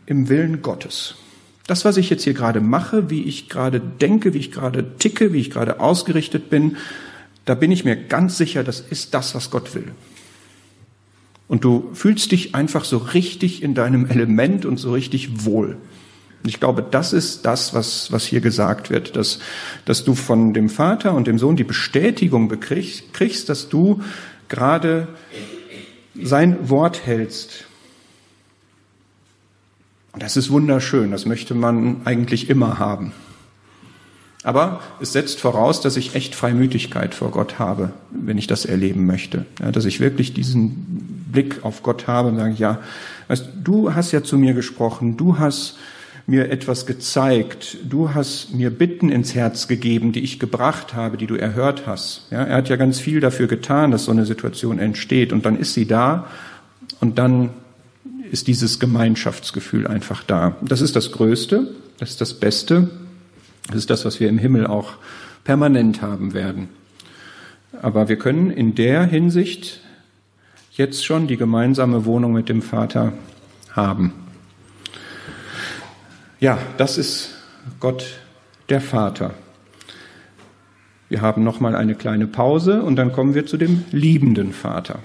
im 0.07 0.29
Willen 0.29 0.61
Gottes. 0.63 1.15
Das, 1.67 1.85
was 1.85 1.97
ich 1.97 2.09
jetzt 2.09 2.23
hier 2.23 2.33
gerade 2.33 2.61
mache, 2.61 3.11
wie 3.11 3.23
ich 3.23 3.47
gerade 3.47 3.79
denke, 3.79 4.33
wie 4.33 4.39
ich 4.39 4.51
gerade 4.51 4.97
ticke, 4.97 5.33
wie 5.33 5.39
ich 5.39 5.51
gerade 5.51 5.79
ausgerichtet 5.79 6.49
bin, 6.49 6.77
da 7.49 7.55
bin 7.55 7.71
ich 7.71 7.83
mir 7.83 7.95
ganz 7.95 8.37
sicher, 8.37 8.63
das 8.63 8.79
ist 8.79 9.15
das, 9.15 9.33
was 9.33 9.49
Gott 9.49 9.73
will. 9.73 9.91
Und 11.47 11.63
du 11.63 11.89
fühlst 11.93 12.31
dich 12.31 12.53
einfach 12.53 12.85
so 12.85 12.99
richtig 12.99 13.63
in 13.63 13.73
deinem 13.73 14.05
Element 14.05 14.67
und 14.67 14.77
so 14.77 14.93
richtig 14.93 15.45
wohl. 15.45 15.77
Ich 16.45 16.59
glaube, 16.59 16.83
das 16.83 17.11
ist 17.11 17.47
das, 17.47 17.73
was, 17.73 18.11
was 18.11 18.23
hier 18.23 18.39
gesagt 18.39 18.91
wird, 18.91 19.15
dass, 19.15 19.39
dass 19.85 20.03
du 20.03 20.13
von 20.13 20.53
dem 20.53 20.69
Vater 20.69 21.15
und 21.15 21.25
dem 21.25 21.39
Sohn 21.39 21.55
die 21.55 21.63
Bestätigung 21.63 22.49
bekriegst, 22.49 23.13
kriegst, 23.15 23.49
dass 23.49 23.67
du 23.67 24.03
gerade 24.47 25.07
sein 26.21 26.69
Wort 26.69 27.07
hältst. 27.07 27.65
Und 30.11 30.21
das 30.21 30.37
ist 30.37 30.51
wunderschön, 30.51 31.09
das 31.09 31.25
möchte 31.25 31.55
man 31.55 32.01
eigentlich 32.05 32.47
immer 32.47 32.77
haben. 32.77 33.11
Aber 34.43 34.79
es 35.01 35.11
setzt 35.11 35.41
voraus, 35.41 35.81
dass 35.81 35.97
ich 35.97 36.15
echt 36.15 36.33
Freimütigkeit 36.33 37.13
vor 37.13 37.31
Gott 37.31 37.59
habe, 37.59 37.91
wenn 38.11 38.37
ich 38.37 38.47
das 38.47 38.65
erleben 38.65 39.05
möchte. 39.05 39.45
Ja, 39.59 39.71
dass 39.71 39.85
ich 39.85 39.99
wirklich 39.99 40.33
diesen 40.33 41.25
Blick 41.31 41.63
auf 41.63 41.83
Gott 41.83 42.07
habe 42.07 42.29
und 42.29 42.37
sage, 42.37 42.53
ja, 42.57 42.79
weißt, 43.27 43.49
du 43.63 43.93
hast 43.93 44.11
ja 44.11 44.23
zu 44.23 44.37
mir 44.37 44.53
gesprochen, 44.53 45.17
du 45.17 45.39
hast 45.39 45.77
mir 46.29 46.51
etwas 46.51 46.85
gezeigt. 46.85 47.77
Du 47.89 48.13
hast 48.13 48.53
mir 48.53 48.69
Bitten 48.69 49.09
ins 49.09 49.33
Herz 49.33 49.67
gegeben, 49.67 50.11
die 50.11 50.21
ich 50.21 50.39
gebracht 50.39 50.93
habe, 50.93 51.17
die 51.17 51.25
du 51.25 51.35
erhört 51.35 51.87
hast. 51.87 52.27
Ja, 52.29 52.43
er 52.43 52.57
hat 52.57 52.69
ja 52.69 52.75
ganz 52.75 52.99
viel 52.99 53.19
dafür 53.19 53.47
getan, 53.47 53.91
dass 53.91 54.05
so 54.05 54.11
eine 54.11 54.25
Situation 54.25 54.79
entsteht. 54.79 55.33
Und 55.33 55.45
dann 55.45 55.57
ist 55.57 55.73
sie 55.73 55.87
da 55.87 56.27
und 56.99 57.17
dann 57.17 57.49
ist 58.31 58.47
dieses 58.47 58.79
Gemeinschaftsgefühl 58.79 59.87
einfach 59.87 60.23
da. 60.23 60.55
Das 60.61 60.81
ist 60.81 60.95
das 60.95 61.11
Größte, 61.11 61.67
das 61.97 62.11
ist 62.11 62.21
das 62.21 62.35
Beste, 62.35 62.89
das 63.67 63.77
ist 63.77 63.89
das, 63.89 64.05
was 64.05 64.19
wir 64.19 64.29
im 64.29 64.37
Himmel 64.37 64.67
auch 64.67 64.93
permanent 65.43 66.01
haben 66.01 66.33
werden. 66.33 66.69
Aber 67.81 68.09
wir 68.09 68.17
können 68.17 68.49
in 68.51 68.75
der 68.75 69.03
Hinsicht 69.03 69.81
jetzt 70.71 71.05
schon 71.05 71.27
die 71.27 71.37
gemeinsame 71.37 72.05
Wohnung 72.05 72.33
mit 72.33 72.49
dem 72.49 72.61
Vater 72.61 73.13
haben. 73.71 74.13
Ja, 76.39 76.57
das 76.77 76.97
ist 76.97 77.35
Gott 77.79 78.19
der 78.69 78.81
Vater. 78.81 79.33
Wir 81.09 81.21
haben 81.21 81.43
noch 81.43 81.59
mal 81.59 81.75
eine 81.75 81.95
kleine 81.95 82.27
Pause 82.27 82.83
und 82.83 82.95
dann 82.95 83.11
kommen 83.11 83.33
wir 83.33 83.45
zu 83.45 83.57
dem 83.57 83.83
liebenden 83.91 84.53
Vater. 84.53 84.99